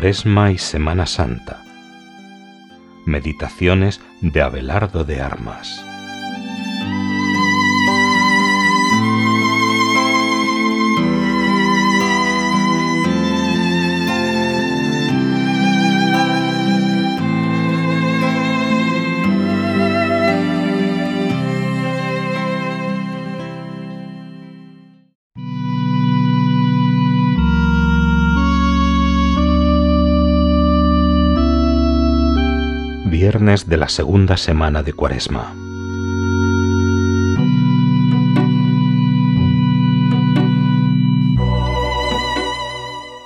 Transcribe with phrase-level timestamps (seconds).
[0.00, 1.62] Cuaresma y Semana Santa.
[3.04, 5.84] Meditaciones de Abelardo de Armas.
[33.40, 35.54] De la segunda semana de Cuaresma.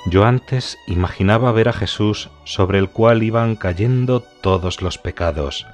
[0.06, 5.66] Yo antes imaginaba ver a Jesús sobre el cual iban cayendo todos los pecados.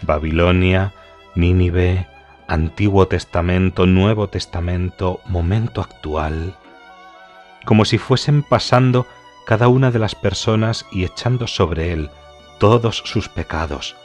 [0.00, 0.94] Babilonia,
[1.34, 2.06] Nínive,
[2.46, 6.56] Antiguo Testamento, Nuevo Testamento, momento actual,
[7.66, 9.06] como si fuesen pasando
[9.44, 12.08] cada una de las personas y echando sobre él
[12.58, 13.96] todos sus pecados,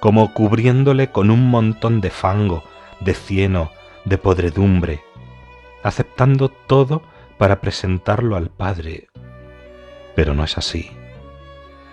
[0.00, 2.64] como cubriéndole con un montón de fango,
[3.00, 3.70] de cieno,
[4.04, 5.02] de podredumbre,
[5.82, 7.02] aceptando todo
[7.38, 9.08] para presentarlo al Padre.
[10.14, 10.90] Pero no es así.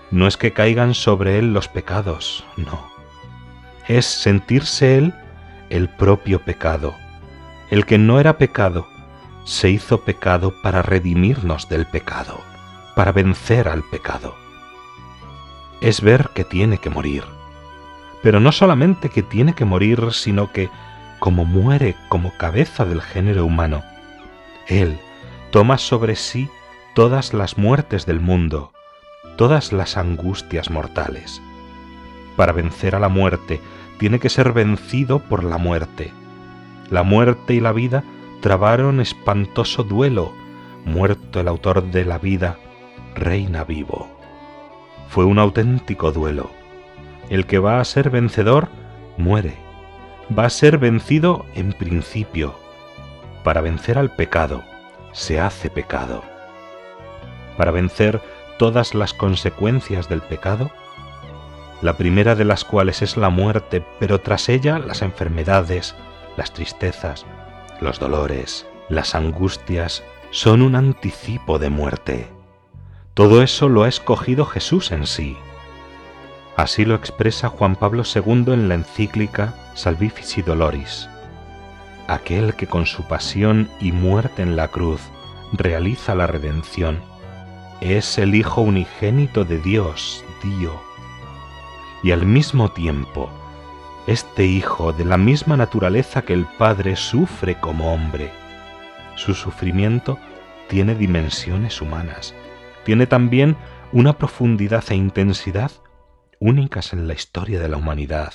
[0.09, 2.91] No es que caigan sobre él los pecados, no.
[3.87, 5.13] Es sentirse él
[5.69, 6.95] el propio pecado.
[7.69, 8.87] El que no era pecado,
[9.43, 12.39] se hizo pecado para redimirnos del pecado,
[12.95, 14.46] para vencer al pecado
[15.81, 17.23] es ver que tiene que morir.
[18.23, 20.69] Pero no solamente que tiene que morir, sino que,
[21.19, 23.83] como muere como cabeza del género humano,
[24.67, 24.99] Él
[25.51, 26.49] toma sobre sí
[26.93, 28.71] todas las muertes del mundo,
[29.37, 31.41] todas las angustias mortales.
[32.35, 33.61] Para vencer a la muerte,
[33.99, 36.11] tiene que ser vencido por la muerte.
[36.89, 38.03] La muerte y la vida
[38.41, 40.31] trabaron espantoso duelo.
[40.85, 42.57] Muerto el autor de la vida,
[43.15, 44.16] reina vivo.
[45.09, 46.51] Fue un auténtico duelo.
[47.29, 48.69] El que va a ser vencedor
[49.17, 49.55] muere.
[50.37, 52.55] Va a ser vencido en principio.
[53.43, 54.63] Para vencer al pecado,
[55.13, 56.23] se hace pecado.
[57.57, 58.21] Para vencer
[58.57, 60.69] todas las consecuencias del pecado,
[61.81, 65.95] la primera de las cuales es la muerte, pero tras ella las enfermedades,
[66.35, 67.25] las tristezas,
[67.81, 72.36] los dolores, las angustias, son un anticipo de muerte.
[73.17, 75.37] Todo eso lo ha escogido Jesús en sí.
[76.55, 81.09] Así lo expresa Juan Pablo II en la encíclica Salvifici Doloris.
[82.07, 85.01] Aquel que con su pasión y muerte en la cruz
[85.51, 86.99] realiza la redención
[87.81, 90.75] es el Hijo unigénito de Dios, Dios.
[92.03, 93.31] Y al mismo tiempo,
[94.05, 98.31] este Hijo de la misma naturaleza que el Padre sufre como hombre.
[99.15, 100.19] Su sufrimiento
[100.67, 102.35] tiene dimensiones humanas
[102.87, 103.57] tiene también
[103.91, 105.73] una profundidad e intensidad
[106.39, 108.33] únicas en la historia de la humanidad,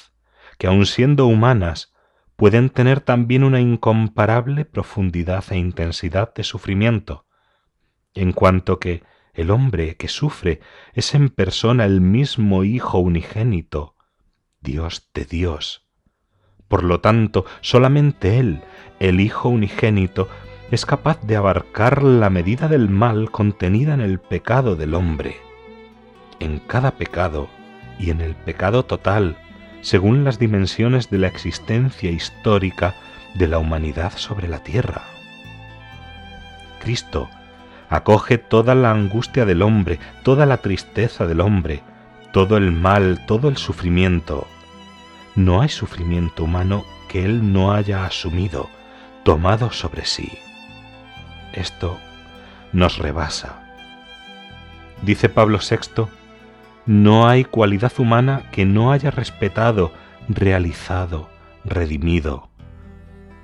[0.59, 1.95] que aun siendo humanas,
[2.37, 7.25] pueden tener también una incomparable profundidad e intensidad de sufrimiento,
[8.13, 9.03] en cuanto que
[9.33, 10.61] el hombre que sufre
[10.93, 13.97] es en persona el mismo Hijo unigénito,
[14.61, 15.89] Dios de Dios.
[16.69, 18.61] Por lo tanto, solamente Él,
[19.01, 20.29] el Hijo unigénito,
[20.73, 25.37] es capaz de abarcar la medida del mal contenida en el pecado del hombre.
[26.41, 27.51] En cada pecado
[27.99, 29.37] y en el pecado total,
[29.83, 32.95] según las dimensiones de la existencia histórica
[33.35, 35.03] de la humanidad sobre la tierra.
[36.81, 37.29] Cristo
[37.91, 41.83] acoge toda la angustia del hombre, toda la tristeza del hombre,
[42.33, 44.47] todo el mal, todo el sufrimiento.
[45.35, 48.71] No hay sufrimiento humano que Él no haya asumido,
[49.23, 50.33] tomado sobre sí.
[51.53, 51.99] Esto
[52.73, 53.63] nos rebasa.
[55.03, 56.07] Dice Pablo VI,
[56.87, 59.93] no hay cualidad humana que no haya respetado,
[60.29, 61.29] realizado,
[61.65, 62.49] redimido.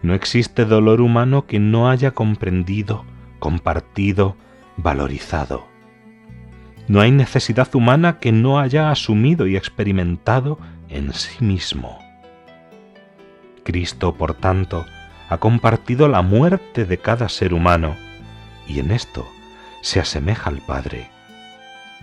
[0.03, 3.05] No existe dolor humano que no haya comprendido,
[3.39, 4.37] compartido,
[4.77, 5.67] valorizado.
[6.87, 11.99] No hay necesidad humana que no haya asumido y experimentado en sí mismo.
[13.65, 14.87] Cristo, por tanto,
[15.29, 17.97] ha compartido la muerte de cada ser humano
[18.69, 19.29] y en esto
[19.83, 21.11] se asemeja al Padre.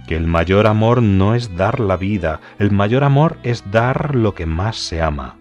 [0.07, 4.33] Que el mayor amor no es dar la vida, el mayor amor es dar lo
[4.35, 5.35] que más se ama.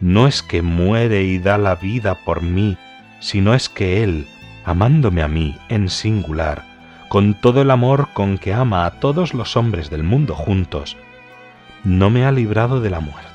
[0.00, 2.76] No es que muere y da la vida por mí,
[3.20, 4.26] sino es que Él,
[4.64, 6.64] amándome a mí en singular,
[7.08, 10.96] con todo el amor con que ama a todos los hombres del mundo juntos,
[11.84, 13.34] no me ha librado de la muerte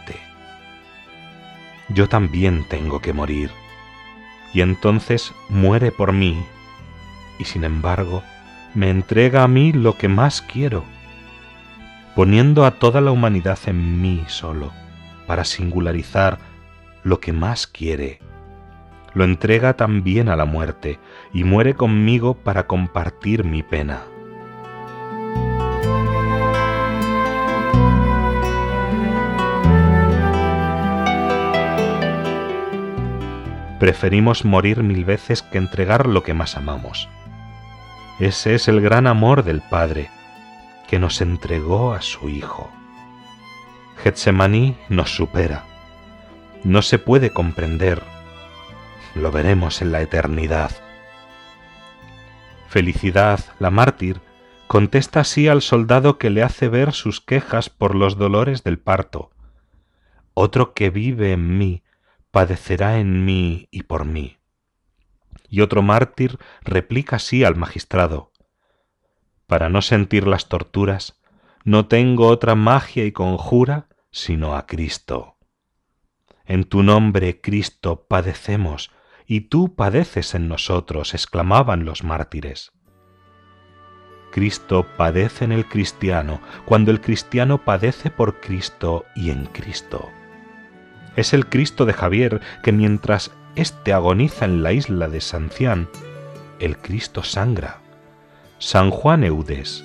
[1.90, 3.52] yo también tengo que morir.
[4.54, 6.44] Y entonces muere por mí,
[7.40, 8.22] y sin embargo
[8.76, 10.84] me entrega a mí lo que más quiero,
[12.16, 14.72] poniendo a toda la humanidad en mí solo,
[15.26, 16.38] para singularizar
[17.04, 18.20] lo que más quiere.
[19.16, 21.00] Lo entrega también a la muerte
[21.34, 24.04] y muere conmigo para compartir mi pena.
[33.80, 37.08] Preferimos morir mil veces que entregar lo que más amamos.
[38.19, 40.10] Ese es el gran amor del Padre,
[40.89, 42.69] que nos entregó a su Hijo.
[44.04, 45.63] Getsemaní nos supera.
[46.66, 48.04] No se puede comprender.
[49.16, 50.71] Lo veremos en la eternidad.
[52.68, 54.19] Felicidad, la mártir,
[54.68, 59.31] contesta así al soldado que le hace ver sus quejas por los dolores del parto.
[60.33, 61.83] Otro que vive en mí,
[62.31, 64.39] padecerá en mí y por mí
[65.50, 68.31] y otro mártir replica así al magistrado.
[69.48, 71.19] Para no sentir las torturas,
[71.63, 75.38] no tengo otra magia y conjura sino a Cristo.
[76.46, 78.92] En tu nombre, Cristo, padecemos,
[79.28, 82.72] y tú padeces en nosotros, exclamaban los mártires.
[84.31, 90.10] Cristo padece en el cristiano, cuando el cristiano padece por Cristo y en Cristo.
[91.16, 95.90] Es el Cristo de Javier que mientras este agoniza en la isla de Sancián,
[96.60, 97.80] el Cristo sangra.
[98.57, 99.84] San Juan Eudes,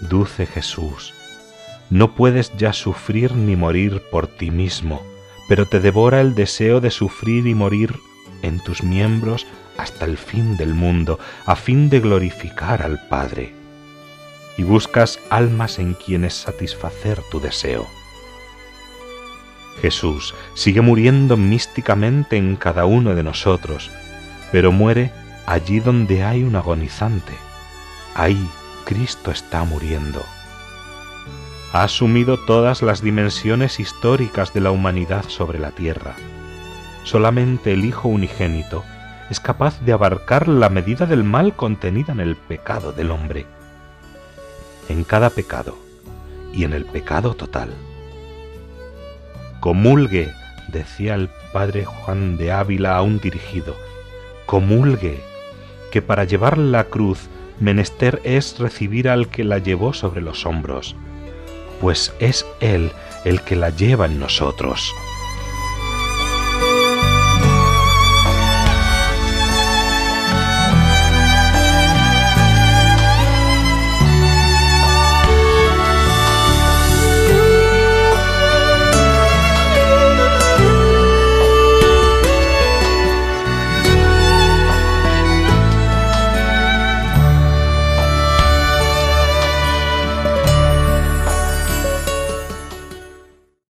[0.00, 1.14] Dulce Jesús,
[1.90, 5.02] no puedes ya sufrir ni morir por ti mismo,
[5.48, 7.94] pero te devora el deseo de sufrir y morir
[8.42, 9.46] en tus miembros
[9.78, 13.54] hasta el fin del mundo, a fin de glorificar al Padre.
[14.58, 17.86] Y buscas almas en quienes satisfacer tu deseo.
[19.80, 23.90] Jesús sigue muriendo místicamente en cada uno de nosotros,
[24.50, 25.12] pero muere
[25.46, 27.32] allí donde hay un agonizante.
[28.14, 28.48] Ahí
[28.84, 30.24] Cristo está muriendo.
[31.72, 36.14] Ha asumido todas las dimensiones históricas de la humanidad sobre la tierra.
[37.04, 38.84] Solamente el Hijo unigénito
[39.30, 43.46] es capaz de abarcar la medida del mal contenida en el pecado del hombre.
[44.88, 45.78] En cada pecado
[46.52, 47.70] y en el pecado total
[49.62, 50.34] Comulgue,
[50.72, 53.76] decía el padre Juan de Ávila a un dirigido,
[54.44, 55.20] comulgue,
[55.92, 57.28] que para llevar la cruz
[57.60, 60.96] menester es recibir al que la llevó sobre los hombros,
[61.80, 62.90] pues es Él
[63.24, 64.92] el que la lleva en nosotros.